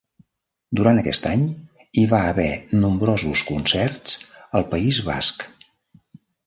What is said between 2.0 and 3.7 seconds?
hi va haver nombrosos